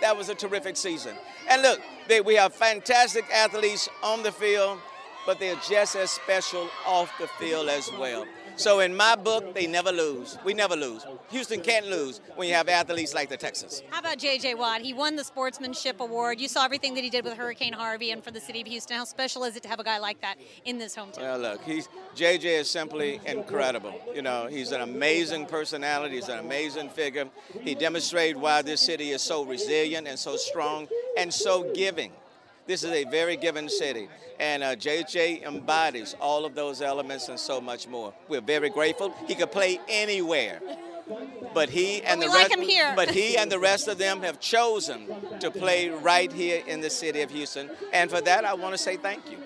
that 0.00 0.16
was 0.16 0.28
a 0.28 0.34
terrific 0.34 0.76
season. 0.76 1.14
And 1.48 1.62
look, 1.62 1.80
they, 2.08 2.20
we 2.20 2.34
have 2.34 2.54
fantastic 2.54 3.24
athletes 3.32 3.88
on 4.02 4.22
the 4.22 4.32
field, 4.32 4.78
but 5.26 5.38
they're 5.38 5.60
just 5.68 5.96
as 5.96 6.10
special 6.10 6.68
off 6.86 7.12
the 7.18 7.28
field 7.28 7.68
as 7.68 7.90
well. 7.98 8.26
So 8.56 8.80
in 8.80 8.96
my 8.96 9.16
book, 9.16 9.54
they 9.54 9.66
never 9.66 9.90
lose. 9.90 10.38
We 10.44 10.54
never 10.54 10.76
lose. 10.76 11.04
Houston 11.30 11.60
can't 11.60 11.86
lose 11.86 12.20
when 12.36 12.48
you 12.48 12.54
have 12.54 12.68
athletes 12.68 13.14
like 13.14 13.28
the 13.28 13.36
Texans. 13.36 13.82
How 13.90 14.00
about 14.00 14.18
J.J. 14.18 14.54
Watt? 14.54 14.82
He 14.82 14.92
won 14.92 15.16
the 15.16 15.24
Sportsmanship 15.24 16.00
Award. 16.00 16.40
You 16.40 16.48
saw 16.48 16.64
everything 16.64 16.94
that 16.94 17.04
he 17.04 17.10
did 17.10 17.24
with 17.24 17.34
Hurricane 17.34 17.72
Harvey 17.72 18.10
and 18.10 18.22
for 18.22 18.30
the 18.30 18.40
city 18.40 18.60
of 18.60 18.66
Houston. 18.66 18.96
How 18.96 19.04
special 19.04 19.44
is 19.44 19.56
it 19.56 19.62
to 19.64 19.68
have 19.68 19.80
a 19.80 19.84
guy 19.84 19.98
like 19.98 20.20
that 20.20 20.36
in 20.64 20.78
this 20.78 20.94
hometown? 20.94 21.18
Well, 21.18 21.38
look, 21.38 21.62
he's 21.64 21.88
J.J. 22.14 22.56
is 22.56 22.70
simply 22.70 23.20
incredible. 23.24 23.94
You 24.14 24.22
know, 24.22 24.46
he's 24.46 24.72
an 24.72 24.82
amazing 24.82 25.46
personality. 25.46 26.16
He's 26.16 26.28
an 26.28 26.38
amazing 26.38 26.90
figure. 26.90 27.28
He 27.60 27.74
demonstrated 27.74 28.36
why 28.36 28.62
this 28.62 28.80
city 28.80 29.10
is 29.10 29.22
so 29.22 29.44
resilient 29.44 30.06
and 30.06 30.18
so 30.18 30.36
strong 30.36 30.88
and 31.16 31.32
so 31.32 31.72
giving. 31.72 32.12
This 32.66 32.84
is 32.84 32.90
a 32.90 33.04
very 33.04 33.36
giving 33.36 33.68
city. 33.68 34.08
And 34.38 34.62
uh, 34.62 34.76
JJ 34.76 35.46
embodies 35.46 36.14
all 36.20 36.44
of 36.44 36.54
those 36.54 36.80
elements 36.80 37.28
and 37.28 37.38
so 37.38 37.60
much 37.60 37.88
more. 37.88 38.12
We're 38.28 38.40
very 38.40 38.70
grateful. 38.70 39.14
He 39.26 39.34
could 39.34 39.52
play 39.52 39.80
anywhere. 39.88 40.60
But 41.52 41.68
he 41.68 42.00
and 42.02 42.22
the 42.22 42.28
rest, 42.28 42.56
like 42.56 42.96
but 42.96 43.10
he 43.10 43.36
and 43.36 43.50
the 43.50 43.58
rest 43.58 43.88
of 43.88 43.98
them 43.98 44.22
have 44.22 44.40
chosen 44.40 45.06
to 45.40 45.50
play 45.50 45.90
right 45.90 46.32
here 46.32 46.62
in 46.66 46.80
the 46.80 46.88
city 46.90 47.20
of 47.22 47.30
Houston, 47.30 47.70
and 47.92 48.08
for 48.08 48.20
that 48.20 48.44
I 48.44 48.54
want 48.54 48.72
to 48.72 48.78
say 48.78 48.96
thank 48.96 49.30
you. 49.30 49.38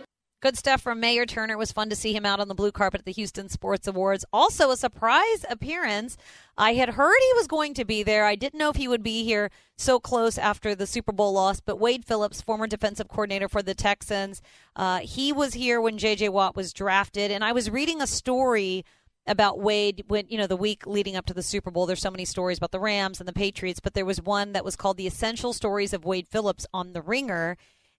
Good 0.46 0.56
stuff 0.56 0.80
from 0.80 1.00
Mayor 1.00 1.26
Turner. 1.26 1.54
It 1.54 1.58
was 1.58 1.72
fun 1.72 1.90
to 1.90 1.96
see 1.96 2.12
him 2.12 2.24
out 2.24 2.38
on 2.38 2.46
the 2.46 2.54
blue 2.54 2.70
carpet 2.70 3.00
at 3.00 3.04
the 3.04 3.10
Houston 3.10 3.48
Sports 3.48 3.88
Awards. 3.88 4.24
Also, 4.32 4.70
a 4.70 4.76
surprise 4.76 5.44
appearance. 5.50 6.16
I 6.56 6.74
had 6.74 6.90
heard 6.90 7.18
he 7.18 7.32
was 7.34 7.48
going 7.48 7.74
to 7.74 7.84
be 7.84 8.04
there. 8.04 8.24
I 8.24 8.36
didn't 8.36 8.60
know 8.60 8.70
if 8.70 8.76
he 8.76 8.86
would 8.86 9.02
be 9.02 9.24
here 9.24 9.50
so 9.76 9.98
close 9.98 10.38
after 10.38 10.76
the 10.76 10.86
Super 10.86 11.10
Bowl 11.10 11.32
loss. 11.32 11.58
But 11.58 11.80
Wade 11.80 12.04
Phillips, 12.04 12.42
former 12.42 12.68
defensive 12.68 13.08
coordinator 13.08 13.48
for 13.48 13.60
the 13.60 13.74
Texans, 13.74 14.40
uh, 14.76 15.00
he 15.00 15.32
was 15.32 15.54
here 15.54 15.80
when 15.80 15.98
J.J. 15.98 16.28
Watt 16.28 16.54
was 16.54 16.72
drafted. 16.72 17.32
And 17.32 17.42
I 17.42 17.50
was 17.50 17.68
reading 17.68 18.00
a 18.00 18.06
story 18.06 18.84
about 19.26 19.58
Wade 19.58 20.04
when 20.06 20.26
you 20.28 20.38
know 20.38 20.46
the 20.46 20.56
week 20.56 20.86
leading 20.86 21.16
up 21.16 21.26
to 21.26 21.34
the 21.34 21.42
Super 21.42 21.72
Bowl. 21.72 21.86
There's 21.86 22.00
so 22.00 22.12
many 22.12 22.24
stories 22.24 22.58
about 22.58 22.70
the 22.70 22.78
Rams 22.78 23.18
and 23.18 23.28
the 23.28 23.32
Patriots, 23.32 23.80
but 23.80 23.94
there 23.94 24.04
was 24.04 24.22
one 24.22 24.52
that 24.52 24.64
was 24.64 24.76
called 24.76 24.96
"The 24.96 25.08
Essential 25.08 25.52
Stories 25.52 25.92
of 25.92 26.04
Wade 26.04 26.28
Phillips" 26.28 26.66
on 26.72 26.92
the 26.92 27.02
Ringer 27.02 27.56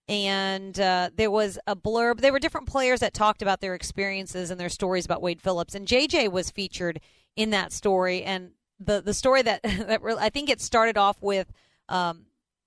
and 0.08 0.78
uh, 0.80 1.10
there 1.14 1.30
was 1.30 1.58
a 1.66 1.76
blurb. 1.76 2.20
There 2.20 2.32
were 2.32 2.38
different 2.38 2.66
players 2.66 3.00
that 3.00 3.12
talked 3.12 3.42
about 3.42 3.60
their 3.60 3.74
experiences 3.74 4.50
and 4.50 4.58
their 4.58 4.68
stories 4.68 5.04
about 5.04 5.22
Wade 5.22 5.40
Phillips, 5.40 5.74
and 5.74 5.86
JJ 5.86 6.30
was 6.30 6.50
featured 6.50 7.00
in 7.36 7.50
that 7.50 7.72
story. 7.72 8.22
And 8.22 8.52
the 8.80 9.00
the 9.00 9.14
story 9.14 9.42
that 9.42 9.62
that 9.62 10.00
I 10.18 10.30
think 10.30 10.48
it 10.48 10.60
started 10.60 10.96
off 10.96 11.20
with 11.20 11.52
um, 11.88 12.26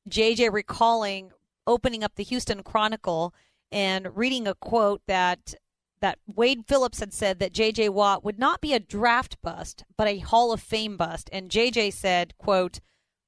JJ 0.09 0.51
recalling 0.51 1.31
opening 1.67 2.03
up 2.03 2.15
the 2.15 2.23
Houston 2.23 2.63
Chronicle 2.63 3.33
and 3.71 4.15
reading 4.15 4.47
a 4.47 4.55
quote 4.55 5.01
that 5.07 5.55
that 6.01 6.19
Wade 6.27 6.65
Phillips 6.67 6.99
had 6.99 7.13
said 7.13 7.39
that 7.39 7.53
JJ 7.53 7.89
Watt 7.89 8.23
would 8.23 8.39
not 8.39 8.59
be 8.59 8.73
a 8.73 8.79
draft 8.79 9.37
bust, 9.41 9.83
but 9.97 10.07
a 10.07 10.17
Hall 10.17 10.51
of 10.51 10.59
Fame 10.59 10.97
bust. 10.97 11.29
And 11.31 11.49
JJ 11.49 11.93
said, 11.93 12.33
quote, 12.39 12.79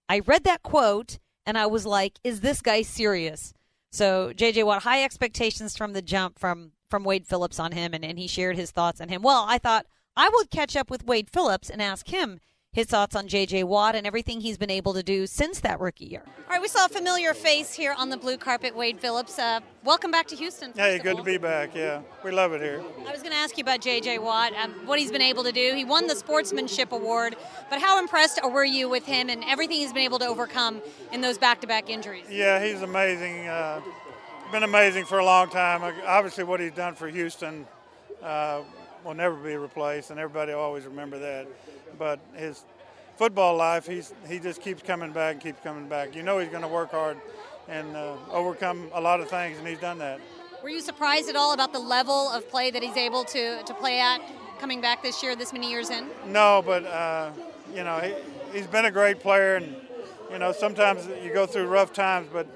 I 0.10 0.20
read 0.20 0.44
that 0.46 0.64
quote 0.64 1.20
and 1.46 1.58
I 1.58 1.68
was 1.68 1.86
like, 1.86 2.20
is 2.24 2.42
this 2.42 2.62
guy 2.62 2.82
serious? 2.82 3.54
So 3.94 4.34
JJ 4.34 4.66
Watt, 4.66 4.82
high 4.82 5.04
expectations 5.04 5.78
from 5.78 5.94
the 5.94 6.02
jump 6.02 6.40
from 6.40 6.72
from 6.90 7.04
Wade 7.04 7.28
Phillips 7.28 7.60
on 7.60 7.74
him, 7.74 7.94
and, 7.94 8.04
and 8.04 8.18
he 8.18 8.28
shared 8.28 8.56
his 8.56 8.72
thoughts 8.72 9.00
on 9.00 9.10
him. 9.10 9.22
Well, 9.22 9.46
I 9.48 9.60
thought 9.60 9.86
I 10.18 10.30
would 10.34 10.50
catch 10.50 10.76
up 10.76 10.90
with 10.90 11.06
Wade 11.06 11.30
Phillips 11.32 11.70
and 11.70 11.80
ask 11.80 12.08
him 12.08 12.40
his 12.74 12.88
thoughts 12.88 13.16
on 13.16 13.28
J.J. 13.28 13.64
Watt 13.64 13.96
and 13.96 14.06
everything 14.06 14.42
he's 14.42 14.58
been 14.58 14.72
able 14.72 14.94
to 14.96 15.04
do 15.04 15.28
since 15.28 15.60
that 15.62 15.80
rookie 15.80 16.06
year. 16.06 16.24
All 16.26 16.50
right, 16.50 16.62
we 16.62 16.68
saw 16.68 16.86
a 16.86 16.90
familiar 16.90 17.36
face 17.36 17.74
here 17.74 17.94
on 17.98 18.10
the 18.10 18.18
blue 18.18 18.36
carpet, 18.36 18.76
Wade 18.76 19.00
Phillips. 19.00 19.38
Uh, 19.38 19.60
welcome 19.84 20.10
back 20.10 20.28
to 20.28 20.36
Houston. 20.36 20.74
Hey, 20.76 20.98
good 20.98 21.18
to 21.18 21.24
be 21.24 21.38
back. 21.38 21.76
Yeah, 21.76 22.02
we 22.24 22.32
love 22.32 22.52
it 22.54 22.62
here. 22.62 22.84
I 23.08 23.12
was 23.12 23.22
going 23.22 23.32
to 23.32 23.38
ask 23.38 23.58
you 23.58 23.62
about 23.62 23.80
J.J. 23.82 24.18
Watt, 24.18 24.54
um, 24.56 24.72
what 24.88 24.98
he's 24.98 25.12
been 25.12 25.22
able 25.22 25.44
to 25.44 25.52
do. 25.52 25.74
He 25.76 25.86
won 25.86 26.08
the 26.08 26.16
Sportsmanship 26.16 26.92
Award, 26.92 27.36
but 27.70 27.80
how 27.80 28.00
impressed 28.00 28.40
were 28.44 28.66
you 28.66 28.90
with 28.90 29.06
him 29.06 29.30
and 29.30 29.44
everything 29.46 29.78
he's 29.78 29.94
been 29.94 30.04
able 30.04 30.20
to 30.20 30.26
overcome 30.26 30.82
in 31.12 31.22
those 31.22 31.38
back-to-back 31.38 31.90
injuries? 31.90 32.26
Yeah, 32.30 32.64
he's 32.64 32.82
amazing. 32.82 33.48
Uh, 33.48 33.82
been 34.52 34.64
amazing 34.64 35.06
for 35.06 35.20
a 35.20 35.26
long 35.26 35.50
time. 35.50 35.82
Obviously, 36.06 36.44
what 36.44 36.60
he's 36.60 36.72
done 36.74 36.96
for 36.96 37.08
Houston 37.08 37.68
uh, 38.24 38.62
will 39.04 39.14
never 39.14 39.36
be 39.36 39.56
replaced, 39.56 40.12
and 40.12 40.20
everybody 40.20 40.54
will 40.54 40.62
always 40.62 40.86
remember 40.86 41.20
that. 41.20 41.48
But 41.98 42.20
his 42.36 42.64
football 43.18 43.56
life, 43.56 43.86
he's 43.86 44.14
he 44.28 44.40
just 44.40 44.62
keeps 44.62 44.82
coming 44.82 45.12
back 45.12 45.34
and 45.36 45.44
keeps 45.44 45.60
coming 45.62 45.88
back. 45.88 46.16
You 46.16 46.24
know 46.24 46.40
he's 46.40 46.50
going 46.50 46.64
to 46.64 46.68
work 46.68 46.92
hard 46.92 47.18
and 47.68 47.96
uh, 47.96 48.16
overcome 48.32 48.90
a 48.94 49.02
lot 49.02 49.20
of 49.22 49.30
things, 49.30 49.58
and 49.58 49.68
he's 49.68 49.80
done 49.80 49.98
that. 50.00 50.20
Were 50.62 50.70
you 50.70 50.82
surprised 50.82 51.30
at 51.30 51.36
all 51.36 51.54
about 51.54 51.74
the 51.74 51.80
level 51.80 52.30
of 52.30 52.50
play 52.50 52.72
that 52.72 52.82
he's 52.82 52.96
able 52.96 53.26
to, 53.26 53.64
to 53.64 53.74
play 53.74 54.00
at 54.00 54.22
coming 54.60 54.80
back 54.80 55.04
this 55.04 55.22
year, 55.22 55.36
this 55.36 55.52
many 55.52 55.70
years 55.70 55.90
in? 55.90 56.08
No, 56.28 56.64
but 56.66 56.86
uh, 56.86 57.32
you 57.74 57.84
know 57.84 58.00
he, 58.00 58.14
he's 58.58 58.68
been 58.68 58.86
a 58.86 58.92
great 58.92 59.20
player, 59.20 59.56
and 59.56 59.76
you 60.32 60.40
know 60.40 60.52
sometimes 60.52 61.08
you 61.24 61.34
go 61.34 61.46
through 61.46 61.68
rough 61.68 61.94
times, 61.94 62.30
but 62.32 62.48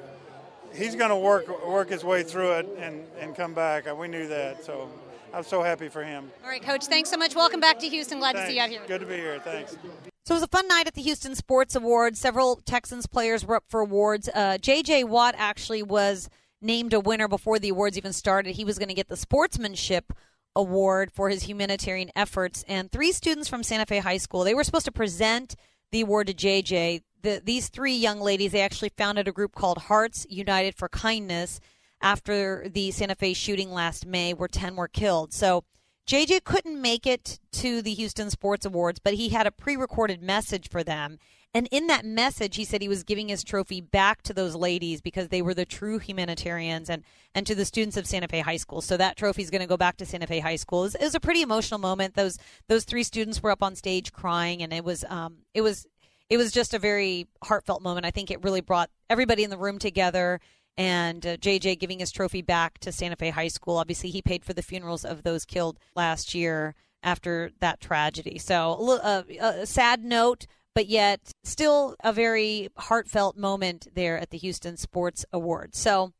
he's 0.73 0.95
going 0.95 1.09
to 1.09 1.15
work 1.15 1.67
work 1.67 1.89
his 1.89 2.03
way 2.03 2.23
through 2.23 2.53
it 2.53 2.67
and, 2.79 3.03
and 3.19 3.35
come 3.35 3.53
back. 3.53 3.93
We 3.97 4.07
knew 4.07 4.27
that, 4.27 4.63
so 4.63 4.89
I'm 5.33 5.43
so 5.43 5.61
happy 5.61 5.89
for 5.89 6.03
him. 6.03 6.29
All 6.43 6.49
right, 6.49 6.61
Coach. 6.61 6.85
Thanks 6.85 7.09
so 7.09 7.17
much. 7.17 7.35
Welcome 7.35 7.59
back 7.59 7.79
to 7.79 7.87
Houston. 7.87 8.19
Glad 8.19 8.35
thanks. 8.35 8.47
to 8.47 8.51
see 8.51 8.57
you 8.57 8.63
out 8.63 8.69
here. 8.69 8.81
Good 8.87 9.01
to 9.01 9.07
be 9.07 9.15
here. 9.15 9.39
Thanks. 9.39 9.77
So 10.25 10.33
it 10.33 10.37
was 10.37 10.43
a 10.43 10.47
fun 10.47 10.67
night 10.67 10.87
at 10.87 10.93
the 10.93 11.01
Houston 11.01 11.35
Sports 11.35 11.75
Awards. 11.75 12.19
Several 12.19 12.57
Texans 12.65 13.07
players 13.07 13.45
were 13.45 13.55
up 13.55 13.63
for 13.69 13.79
awards. 13.79 14.29
Uh, 14.33 14.57
J.J. 14.57 15.05
Watt 15.05 15.35
actually 15.37 15.83
was 15.83 16.29
named 16.61 16.93
a 16.93 16.99
winner 16.99 17.27
before 17.27 17.59
the 17.59 17.69
awards 17.69 17.97
even 17.97 18.13
started. 18.13 18.55
He 18.55 18.65
was 18.65 18.77
going 18.77 18.89
to 18.89 18.95
get 18.95 19.07
the 19.07 19.17
Sportsmanship 19.17 20.11
Award 20.55 21.11
for 21.11 21.29
his 21.29 21.43
humanitarian 21.43 22.09
efforts. 22.15 22.65
And 22.67 22.91
three 22.91 23.11
students 23.11 23.47
from 23.47 23.63
Santa 23.63 23.85
Fe 23.85 23.99
High 23.99 24.17
School, 24.17 24.43
they 24.43 24.55
were 24.55 24.63
supposed 24.63 24.85
to 24.85 24.91
present 24.91 25.55
the 25.91 26.01
award 26.01 26.27
to 26.27 26.33
JJ 26.33 27.01
the, 27.21 27.41
these 27.43 27.69
three 27.69 27.95
young 27.95 28.19
ladies, 28.19 28.51
they 28.51 28.61
actually 28.61 28.91
founded 28.97 29.27
a 29.27 29.31
group 29.31 29.53
called 29.53 29.77
Hearts 29.77 30.25
United 30.29 30.75
for 30.75 30.87
Kindness 30.89 31.59
after 32.01 32.67
the 32.69 32.91
Santa 32.91 33.15
Fe 33.15 33.33
shooting 33.33 33.71
last 33.71 34.05
May, 34.05 34.33
where 34.33 34.47
10 34.47 34.75
were 34.75 34.87
killed. 34.87 35.33
So 35.33 35.63
JJ 36.07 36.45
couldn't 36.45 36.81
make 36.81 37.05
it 37.05 37.39
to 37.53 37.81
the 37.81 37.93
Houston 37.93 38.29
Sports 38.29 38.65
Awards, 38.65 38.99
but 38.99 39.15
he 39.15 39.29
had 39.29 39.45
a 39.45 39.51
pre 39.51 39.75
recorded 39.75 40.21
message 40.21 40.69
for 40.69 40.83
them. 40.83 41.19
And 41.53 41.67
in 41.71 41.87
that 41.87 42.05
message, 42.05 42.55
he 42.55 42.65
said 42.65 42.81
he 42.81 42.87
was 42.87 43.03
giving 43.03 43.29
his 43.29 43.43
trophy 43.43 43.81
back 43.81 44.21
to 44.23 44.33
those 44.33 44.55
ladies 44.55 45.01
because 45.01 45.29
they 45.29 45.41
were 45.41 45.53
the 45.53 45.65
true 45.65 45.97
humanitarians 45.97 46.89
and, 46.89 47.03
and 47.33 47.47
to 47.47 47.55
the 47.55 47.65
students 47.65 47.97
of 47.97 48.05
Santa 48.05 48.27
Fe 48.27 48.41
High 48.41 48.57
School. 48.57 48.79
So 48.79 48.95
that 48.95 49.17
trophy 49.17 49.41
is 49.41 49.49
going 49.49 49.61
to 49.61 49.67
go 49.67 49.77
back 49.77 49.97
to 49.97 50.05
Santa 50.05 50.27
Fe 50.27 50.39
High 50.39 50.57
School. 50.57 50.81
It 50.81 50.83
was, 50.83 50.95
it 50.95 51.03
was, 51.03 51.15
a 51.15 51.19
pretty 51.19 51.41
emotional 51.41 51.79
moment. 51.79 52.15
Those 52.15 52.37
those 52.67 52.83
three 52.83 53.03
students 53.03 53.41
were 53.41 53.51
up 53.51 53.63
on 53.63 53.75
stage 53.75 54.13
crying, 54.13 54.61
and 54.61 54.71
it 54.71 54.83
was 54.83 55.03
um, 55.09 55.37
it 55.53 55.61
was 55.61 55.87
it 56.29 56.37
was 56.37 56.51
just 56.51 56.73
a 56.73 56.79
very 56.79 57.27
heartfelt 57.43 57.81
moment. 57.81 58.05
I 58.05 58.11
think 58.11 58.29
it 58.29 58.43
really 58.43 58.61
brought 58.61 58.89
everybody 59.09 59.43
in 59.43 59.49
the 59.49 59.57
room 59.57 59.79
together 59.79 60.39
and 60.77 61.25
uh, 61.25 61.37
JJ 61.37 61.79
giving 61.79 61.99
his 61.99 62.11
trophy 62.11 62.41
back 62.41 62.77
to 62.79 62.91
Santa 62.91 63.15
Fe 63.15 63.31
High 63.31 63.47
School. 63.47 63.77
Obviously, 63.77 64.09
he 64.09 64.21
paid 64.21 64.45
for 64.45 64.53
the 64.53 64.61
funerals 64.61 65.03
of 65.03 65.23
those 65.23 65.45
killed 65.45 65.79
last 65.95 66.35
year 66.35 66.75
after 67.03 67.51
that 67.59 67.79
tragedy. 67.79 68.37
So, 68.37 68.99
uh, 69.01 69.23
a 69.39 69.65
sad 69.65 70.03
note, 70.03 70.45
but 70.75 70.87
yet 70.87 71.31
still 71.43 71.95
a 72.03 72.13
very 72.13 72.69
heartfelt 72.77 73.37
moment 73.37 73.87
there 73.93 74.19
at 74.19 74.29
the 74.29 74.37
Houston 74.37 74.77
Sports 74.77 75.25
Awards. 75.33 75.79
So, 75.79 76.13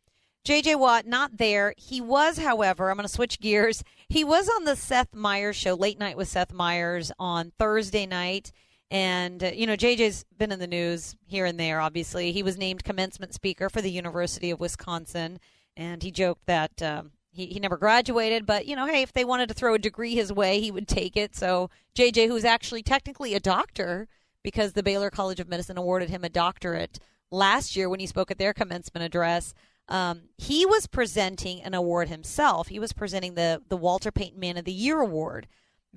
JJ 0.47 0.79
Watt 0.79 1.05
not 1.05 1.37
there. 1.37 1.73
He 1.77 1.99
was, 1.99 2.37
however, 2.37 2.89
I'm 2.89 2.95
going 2.95 3.03
to 3.03 3.13
switch 3.13 3.41
gears. 3.41 3.83
He 4.07 4.23
was 4.23 4.47
on 4.47 4.63
the 4.63 4.77
Seth 4.77 5.13
Meyers 5.13 5.57
show, 5.57 5.73
Late 5.73 5.99
Night 5.99 6.15
with 6.15 6.29
Seth 6.29 6.53
Meyers, 6.53 7.11
on 7.19 7.51
Thursday 7.59 8.05
night. 8.05 8.53
And, 8.89 9.43
uh, 9.43 9.51
you 9.53 9.67
know, 9.67 9.75
JJ's 9.75 10.25
been 10.37 10.51
in 10.51 10.59
the 10.59 10.67
news 10.67 11.15
here 11.25 11.45
and 11.45 11.59
there, 11.59 11.81
obviously. 11.81 12.31
He 12.31 12.43
was 12.43 12.57
named 12.57 12.83
commencement 12.83 13.33
speaker 13.33 13.69
for 13.69 13.81
the 13.81 13.91
University 13.91 14.49
of 14.49 14.59
Wisconsin. 14.59 15.39
And 15.75 16.01
he 16.01 16.11
joked 16.11 16.45
that 16.45 16.81
um, 16.81 17.11
he, 17.31 17.47
he 17.47 17.59
never 17.59 17.77
graduated, 17.77 18.45
but, 18.45 18.65
you 18.65 18.75
know, 18.75 18.87
hey, 18.87 19.01
if 19.01 19.13
they 19.13 19.25
wanted 19.25 19.49
to 19.49 19.53
throw 19.53 19.75
a 19.75 19.79
degree 19.79 20.15
his 20.15 20.33
way, 20.33 20.59
he 20.59 20.71
would 20.71 20.87
take 20.87 21.15
it. 21.15 21.35
So 21.35 21.69
JJ, 21.95 22.27
who's 22.27 22.45
actually 22.45 22.81
technically 22.81 23.33
a 23.35 23.39
doctor 23.39 24.07
because 24.41 24.73
the 24.73 24.83
Baylor 24.83 25.09
College 25.09 25.39
of 25.39 25.49
Medicine 25.49 25.77
awarded 25.77 26.09
him 26.09 26.23
a 26.23 26.29
doctorate 26.29 26.99
last 27.29 27.75
year 27.75 27.89
when 27.89 27.99
he 27.99 28.07
spoke 28.07 28.31
at 28.31 28.37
their 28.37 28.53
commencement 28.53 29.03
address. 29.03 29.53
Um, 29.89 30.23
he 30.37 30.65
was 30.65 30.87
presenting 30.87 31.61
an 31.61 31.73
award 31.73 32.09
himself. 32.09 32.69
He 32.69 32.79
was 32.79 32.93
presenting 32.93 33.35
the, 33.35 33.61
the 33.69 33.77
Walter 33.77 34.11
Payton 34.11 34.39
Man 34.39 34.57
of 34.57 34.65
the 34.65 34.73
Year 34.73 34.99
award 35.01 35.47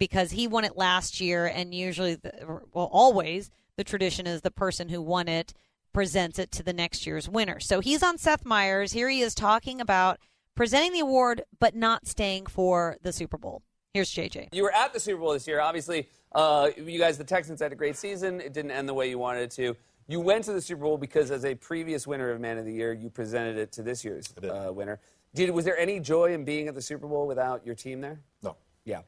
because 0.01 0.33
he 0.33 0.49
won 0.49 0.65
it 0.65 0.77
last 0.77 1.21
year, 1.21 1.47
and 1.47 1.73
usually, 1.73 2.17
the, 2.17 2.33
well, 2.73 2.89
always 2.91 3.51
the 3.77 3.85
tradition 3.85 4.27
is 4.27 4.41
the 4.41 4.51
person 4.51 4.89
who 4.89 5.01
won 5.01 5.29
it 5.29 5.53
presents 5.93 6.39
it 6.39 6.51
to 6.53 6.63
the 6.63 6.73
next 6.73 7.07
year's 7.07 7.29
winner. 7.29 7.61
So 7.61 7.81
he's 7.81 8.03
on 8.03 8.17
Seth 8.17 8.45
Meyers. 8.45 8.93
Here 8.93 9.09
he 9.09 9.21
is 9.21 9.35
talking 9.35 9.81
about 9.81 10.19
presenting 10.57 10.93
the 10.93 11.01
award, 11.01 11.43
but 11.59 11.77
not 11.77 12.07
staying 12.07 12.47
for 12.47 12.97
the 13.03 13.13
Super 13.13 13.37
Bowl. 13.37 13.63
Here's 13.93 14.11
JJ. 14.11 14.49
You 14.53 14.63
were 14.63 14.73
at 14.73 14.95
the 14.95 15.01
Super 15.01 15.21
Bowl 15.21 15.33
this 15.35 15.47
year. 15.47 15.61
Obviously, 15.61 16.09
uh, 16.35 16.71
you 16.77 16.99
guys, 16.99 17.19
the 17.19 17.25
Texans, 17.25 17.61
had 17.61 17.73
a 17.73 17.77
great 17.77 17.97
season. 17.97 18.41
It 18.41 18.55
didn't 18.55 18.71
end 18.71 18.89
the 18.89 18.95
way 18.95 19.11
you 19.11 19.19
wanted 19.19 19.43
it 19.43 19.51
to. 19.53 19.77
You 20.09 20.21
went 20.21 20.45
to 20.45 20.53
the 20.53 20.63
Super 20.63 20.83
Bowl 20.83 20.97
because, 20.97 21.31
as 21.31 21.45
a 21.45 21.55
previous 21.55 22.07
winner 22.07 22.31
of 22.31 22.41
Man 22.41 22.57
of 22.57 22.65
the 22.65 22.73
Year, 22.73 22.93
you 22.95 23.11
presented 23.11 23.59
it 23.59 23.71
to 23.73 23.83
this 23.83 24.05
year's 24.05 24.33
uh, 24.43 24.73
winner. 24.73 24.99
Did 25.35 25.51
was 25.51 25.65
there 25.65 25.77
any 25.77 26.01
joy 26.01 26.33
in 26.33 26.45
being 26.45 26.69
at 26.69 26.75
the 26.75 26.83
Super 26.83 27.07
Bowl 27.07 27.27
without 27.27 27.67
your 27.67 27.75
team 27.75 28.01
there? 28.01 28.21
No. 28.43 28.57
Yeah. 28.85 29.03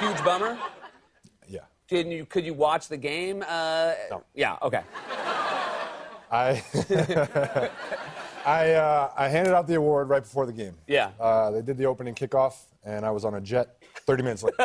Huge 0.00 0.24
bummer. 0.24 0.58
Yeah. 1.48 1.60
Did 1.88 2.08
you 2.08 2.26
could 2.26 2.44
you 2.44 2.54
watch 2.54 2.88
the 2.88 2.96
game? 2.96 3.42
Uh, 3.46 3.92
no. 4.10 4.24
Yeah. 4.34 4.56
Okay. 4.62 4.82
I 6.30 6.62
I 8.46 8.72
uh, 8.72 9.10
I 9.16 9.28
handed 9.28 9.54
out 9.54 9.66
the 9.66 9.74
award 9.74 10.08
right 10.08 10.22
before 10.22 10.46
the 10.46 10.52
game. 10.52 10.74
Yeah. 10.86 11.10
Uh, 11.18 11.50
they 11.50 11.62
did 11.62 11.76
the 11.78 11.86
opening 11.86 12.14
kickoff, 12.14 12.54
and 12.84 13.04
I 13.04 13.10
was 13.10 13.24
on 13.24 13.34
a 13.34 13.40
jet 13.40 13.76
30 14.06 14.22
minutes 14.22 14.42
late. 14.42 14.54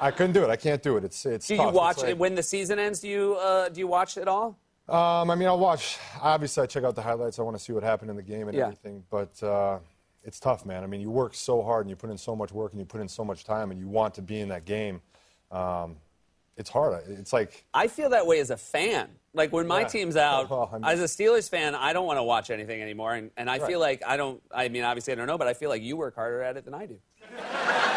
I 0.00 0.10
couldn't 0.10 0.32
do 0.32 0.42
it. 0.42 0.50
I 0.50 0.56
can't 0.56 0.82
do 0.82 0.96
it. 0.96 1.04
It's 1.04 1.24
it's. 1.24 1.46
Do 1.46 1.56
tough. 1.56 1.66
you 1.66 1.72
watch 1.72 1.98
like, 1.98 2.16
when 2.18 2.34
the 2.34 2.42
season 2.42 2.78
ends? 2.78 3.00
Do 3.00 3.08
you 3.08 3.34
uh, 3.40 3.68
do 3.68 3.80
you 3.80 3.86
watch 3.86 4.16
it 4.16 4.28
all? 4.28 4.58
Um, 4.88 5.30
I 5.30 5.34
mean, 5.34 5.48
I'll 5.48 5.58
watch. 5.58 5.98
Obviously, 6.20 6.62
I 6.62 6.66
check 6.66 6.84
out 6.84 6.94
the 6.94 7.00
highlights. 7.02 7.38
I 7.38 7.42
want 7.42 7.56
to 7.56 7.62
see 7.62 7.72
what 7.72 7.82
happened 7.82 8.10
in 8.10 8.16
the 8.16 8.22
game 8.22 8.48
and 8.48 8.56
Yeah. 8.56 8.64
everything. 8.64 9.02
But 9.10 9.42
uh, 9.42 9.78
it's 10.24 10.40
tough, 10.40 10.64
man. 10.64 10.82
I 10.82 10.86
mean, 10.86 11.00
you 11.00 11.10
work 11.10 11.34
so 11.34 11.62
hard 11.62 11.82
and 11.86 11.90
you 11.90 11.96
put 11.96 12.10
in 12.10 12.18
so 12.18 12.34
much 12.34 12.52
work 12.52 12.72
and 12.72 12.80
you 12.80 12.86
put 12.86 13.00
in 13.00 13.08
so 13.08 13.24
much 13.24 13.44
time 13.44 13.70
and 13.70 13.78
you 13.78 13.88
want 13.88 14.14
to 14.14 14.22
be 14.22 14.40
in 14.40 14.48
that 14.48 14.64
game. 14.64 15.00
Um, 15.50 15.96
it's 16.56 16.70
hard. 16.70 17.02
It's 17.08 17.32
like 17.32 17.64
I 17.74 17.88
feel 17.88 18.10
that 18.10 18.26
way 18.26 18.38
as 18.40 18.50
a 18.50 18.56
fan. 18.56 19.08
Like 19.34 19.52
when 19.52 19.66
my 19.66 19.80
Yeah. 19.80 19.88
team's 19.88 20.16
out, 20.16 20.48
Well, 20.50 20.70
I 20.72 20.76
mean- 20.78 20.84
as 20.84 21.00
a 21.00 21.04
Steelers 21.04 21.48
fan, 21.50 21.74
I 21.74 21.92
don't 21.92 22.06
want 22.06 22.18
to 22.18 22.22
watch 22.22 22.50
anything 22.50 22.80
anymore. 22.80 23.14
And, 23.14 23.30
and 23.36 23.50
I 23.50 23.58
Right. 23.58 23.66
feel 23.66 23.80
like 23.80 24.02
I 24.06 24.16
don't, 24.16 24.40
I 24.52 24.68
mean, 24.68 24.84
obviously 24.84 25.12
I 25.12 25.16
don't 25.16 25.26
know, 25.26 25.38
but 25.38 25.48
I 25.48 25.54
feel 25.54 25.68
like 25.70 25.82
you 25.82 25.96
work 25.96 26.14
harder 26.14 26.42
at 26.42 26.56
it 26.56 26.64
than 26.64 26.74
I 26.74 26.86
do. 26.86 26.98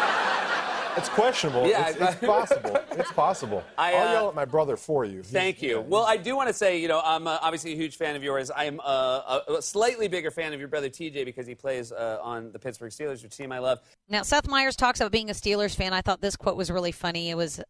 it's 0.98 1.08
questionable. 1.08 1.66
Yeah, 1.66 1.88
it's, 1.88 2.00
it's 2.00 2.14
possible. 2.26 2.78
It's 2.92 3.12
possible. 3.12 3.64
I, 3.78 3.92
will 3.92 3.98
uh, 4.00 4.12
yell 4.12 4.28
at 4.28 4.34
my 4.34 4.44
brother 4.44 4.76
for 4.76 5.04
you. 5.04 5.16
He's- 5.18 5.30
Thank 5.30 5.62
you. 5.62 5.76
yeah, 5.78 5.84
Well, 5.86 6.04
I 6.04 6.16
do 6.16 6.36
want 6.36 6.48
to 6.48 6.54
say, 6.54 6.78
you 6.80 6.88
know, 6.88 7.00
I'm 7.04 7.26
uh, 7.26 7.38
obviously 7.40 7.72
a 7.72 7.76
huge 7.76 7.96
fan 7.96 8.16
of 8.16 8.22
yours. 8.22 8.50
I'm 8.54 8.80
uh, 8.80 9.40
a, 9.48 9.54
a 9.54 9.62
slightly 9.62 10.08
bigger 10.08 10.30
fan 10.30 10.52
of 10.52 10.58
your 10.58 10.68
brother 10.68 10.88
TJ 10.90 11.24
because 11.24 11.46
he 11.46 11.54
plays 11.54 11.92
uh, 11.92 12.18
on 12.22 12.52
the 12.52 12.58
Pittsburgh 12.58 12.90
Steelers, 12.92 13.22
which 13.22 13.36
team 13.36 13.52
I 13.52 13.58
love. 13.58 13.80
Now, 14.08 14.22
Seth 14.22 14.48
Meyers 14.48 14.76
talks 14.76 15.00
about 15.00 15.12
being 15.12 15.30
a 15.30 15.34
Steelers 15.34 15.74
fan. 15.74 15.92
I 15.92 16.00
thought 16.02 16.20
this 16.20 16.36
quote 16.36 16.56
was 16.56 16.70
really 16.70 16.92
funny. 16.92 17.30
It 17.30 17.36
was 17.36 17.60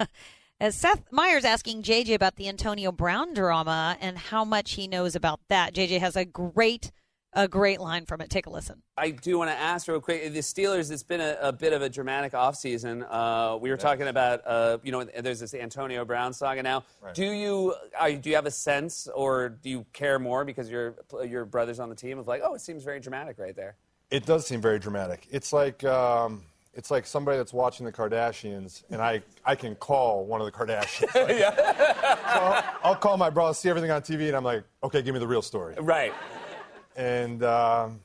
as 0.60 0.74
Seth 0.74 1.02
Meyers 1.10 1.44
asking 1.44 1.82
JJ 1.82 2.14
about 2.14 2.36
the 2.36 2.48
Antonio 2.48 2.92
Brown 2.92 3.34
drama 3.34 3.96
and 4.00 4.16
how 4.16 4.44
much 4.44 4.72
he 4.72 4.88
knows 4.88 5.14
about 5.14 5.40
that. 5.48 5.74
JJ 5.74 6.00
has 6.00 6.16
a 6.16 6.24
great, 6.24 6.92
a 7.36 7.46
great 7.46 7.80
line 7.80 8.06
from 8.06 8.20
it. 8.22 8.30
Take 8.30 8.46
a 8.46 8.50
listen. 8.50 8.82
I 8.96 9.10
do 9.10 9.38
want 9.38 9.50
to 9.50 9.56
ask 9.56 9.86
real 9.86 10.00
quick. 10.00 10.32
The 10.32 10.40
Steelers, 10.40 10.90
it's 10.90 11.02
been 11.02 11.20
a, 11.20 11.36
a 11.40 11.52
bit 11.52 11.72
of 11.74 11.82
a 11.82 11.88
dramatic 11.88 12.32
offseason. 12.32 13.06
Uh, 13.08 13.58
we 13.58 13.70
were 13.70 13.76
talking 13.76 14.08
about, 14.08 14.40
uh, 14.46 14.78
you 14.82 14.90
know, 14.90 15.04
there's 15.04 15.40
this 15.40 15.54
Antonio 15.54 16.04
Brown 16.04 16.32
saga 16.32 16.62
now. 16.62 16.84
Right. 17.00 17.14
Do 17.14 17.30
you 17.30 17.74
are, 17.98 18.10
do 18.10 18.30
you 18.30 18.36
have 18.36 18.46
a 18.46 18.50
sense, 18.50 19.06
or 19.14 19.50
do 19.50 19.68
you 19.68 19.86
care 19.92 20.18
more 20.18 20.44
because 20.44 20.70
your 20.70 20.96
your 21.24 21.44
brother's 21.44 21.78
on 21.78 21.90
the 21.90 21.94
team 21.94 22.18
of 22.18 22.26
like, 22.26 22.40
oh, 22.42 22.54
it 22.54 22.62
seems 22.62 22.82
very 22.82 23.00
dramatic 23.00 23.38
right 23.38 23.54
there? 23.54 23.76
It 24.10 24.24
does 24.24 24.46
seem 24.46 24.60
very 24.60 24.78
dramatic. 24.78 25.26
It's 25.30 25.52
like 25.52 25.84
um, 25.84 26.42
it's 26.76 26.90
like 26.90 27.06
somebody 27.06 27.38
that's 27.38 27.52
watching 27.52 27.84
the 27.84 27.92
Kardashians, 27.92 28.84
and 28.90 29.02
I, 29.02 29.22
I 29.44 29.54
can 29.54 29.74
call 29.74 30.24
one 30.24 30.40
of 30.40 30.46
the 30.46 30.52
Kardashians. 30.52 31.06
Like, 31.26 31.38
so 31.38 32.40
I'll, 32.40 32.64
I'll 32.84 32.96
call 32.96 33.16
my 33.16 33.30
brother, 33.30 33.54
see 33.54 33.68
everything 33.70 33.90
on 33.90 34.02
TV, 34.02 34.28
and 34.28 34.36
I'm 34.36 34.44
like, 34.44 34.62
okay, 34.82 35.00
give 35.00 35.14
me 35.14 35.20
the 35.20 35.26
real 35.26 35.42
story. 35.42 35.74
Right. 35.80 36.12
And 36.96 37.44
um, 37.44 38.00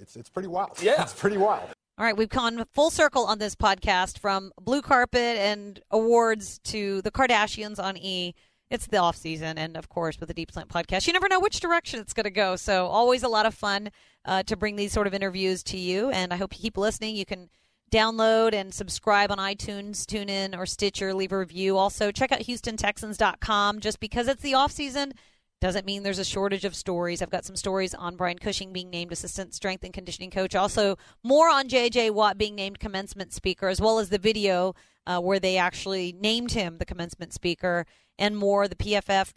it's 0.00 0.16
it's 0.16 0.28
pretty 0.28 0.48
wild. 0.48 0.82
Yeah. 0.82 1.02
it's 1.02 1.14
pretty 1.14 1.36
wild. 1.36 1.70
All 1.98 2.06
right, 2.06 2.16
we've 2.16 2.28
gone 2.28 2.64
full 2.72 2.90
circle 2.90 3.26
on 3.26 3.38
this 3.38 3.54
podcast 3.54 4.18
from 4.18 4.50
blue 4.60 4.82
carpet 4.82 5.36
and 5.36 5.78
awards 5.90 6.58
to 6.64 7.02
the 7.02 7.10
Kardashians 7.10 7.78
on 7.78 7.96
E. 7.98 8.34
It's 8.70 8.86
the 8.86 8.96
off 8.96 9.14
season, 9.14 9.58
and 9.58 9.76
of 9.76 9.90
course, 9.90 10.18
with 10.18 10.28
the 10.28 10.34
Deep 10.34 10.50
Slant 10.50 10.70
podcast, 10.70 11.06
you 11.06 11.12
never 11.12 11.28
know 11.28 11.38
which 11.38 11.60
direction 11.60 12.00
it's 12.00 12.14
going 12.14 12.24
to 12.24 12.30
go. 12.30 12.56
So, 12.56 12.86
always 12.86 13.22
a 13.22 13.28
lot 13.28 13.44
of 13.44 13.54
fun 13.54 13.90
uh, 14.24 14.42
to 14.44 14.56
bring 14.56 14.76
these 14.76 14.92
sort 14.92 15.06
of 15.06 15.12
interviews 15.12 15.62
to 15.64 15.76
you. 15.76 16.10
And 16.10 16.32
I 16.32 16.36
hope 16.36 16.54
you 16.56 16.62
keep 16.62 16.78
listening. 16.78 17.14
You 17.14 17.26
can 17.26 17.50
download 17.92 18.54
and 18.54 18.72
subscribe 18.72 19.30
on 19.30 19.36
iTunes, 19.36 20.06
TuneIn, 20.06 20.56
or 20.58 20.64
Stitcher. 20.64 21.12
Leave 21.12 21.32
a 21.32 21.38
review. 21.38 21.76
Also, 21.76 22.10
check 22.10 22.32
out 22.32 22.40
HoustonTexans.com. 22.40 23.80
Just 23.80 24.00
because 24.00 24.26
it's 24.26 24.42
the 24.42 24.54
off 24.54 24.72
season 24.72 25.12
doesn't 25.62 25.86
mean 25.86 26.02
there's 26.02 26.18
a 26.18 26.24
shortage 26.24 26.64
of 26.64 26.74
stories. 26.74 27.22
I've 27.22 27.30
got 27.30 27.44
some 27.44 27.54
stories 27.54 27.94
on 27.94 28.16
Brian 28.16 28.36
Cushing 28.36 28.72
being 28.72 28.90
named 28.90 29.12
assistant 29.12 29.54
strength 29.54 29.84
and 29.84 29.94
conditioning 29.94 30.32
coach. 30.32 30.56
Also, 30.56 30.98
more 31.22 31.48
on 31.48 31.68
JJ 31.68 32.10
Watt 32.10 32.36
being 32.36 32.56
named 32.56 32.80
commencement 32.80 33.32
speaker, 33.32 33.68
as 33.68 33.80
well 33.80 34.00
as 34.00 34.08
the 34.08 34.18
video 34.18 34.74
uh, 35.06 35.20
where 35.20 35.38
they 35.38 35.56
actually 35.56 36.16
named 36.18 36.50
him 36.50 36.78
the 36.78 36.84
commencement 36.84 37.32
speaker, 37.32 37.86
and 38.18 38.36
more. 38.36 38.66
The 38.66 38.74
PFF 38.74 39.32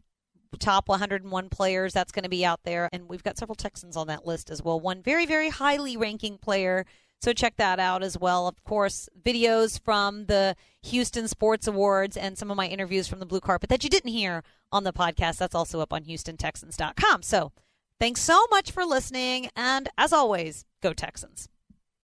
top 0.57 0.89
101 0.89 1.49
players 1.49 1.93
that's 1.93 2.11
going 2.11 2.23
to 2.23 2.29
be 2.29 2.43
out 2.43 2.63
there, 2.63 2.89
and 2.91 3.07
we've 3.07 3.23
got 3.23 3.37
several 3.37 3.55
Texans 3.55 3.95
on 3.95 4.07
that 4.07 4.25
list 4.25 4.49
as 4.49 4.63
well. 4.63 4.79
One 4.79 5.03
very, 5.03 5.27
very 5.27 5.49
highly 5.49 5.95
ranking 5.95 6.39
player. 6.39 6.87
So 7.21 7.33
check 7.33 7.55
that 7.57 7.79
out 7.79 8.03
as 8.03 8.17
well. 8.17 8.47
Of 8.47 8.63
course, 8.63 9.09
videos 9.23 9.79
from 9.81 10.25
the 10.25 10.55
Houston 10.83 11.27
Sports 11.27 11.67
Awards 11.67 12.17
and 12.17 12.37
some 12.37 12.51
of 12.51 12.57
my 12.57 12.67
interviews 12.67 13.07
from 13.07 13.19
the 13.19 13.25
blue 13.25 13.39
carpet 13.39 13.69
that 13.69 13.83
you 13.83 13.89
didn't 13.89 14.11
hear 14.11 14.43
on 14.71 14.83
the 14.83 14.93
podcast. 14.93 15.37
That's 15.37 15.55
also 15.55 15.79
up 15.79 15.91
on 15.91 16.03
HoustonTexans.com. 16.03 17.23
So 17.23 17.51
thanks 17.99 18.21
so 18.21 18.45
much 18.51 18.71
for 18.71 18.85
listening. 18.85 19.49
And 19.55 19.89
as 19.97 20.13
always, 20.13 20.65
go 20.81 20.93
Texans. 20.93 21.49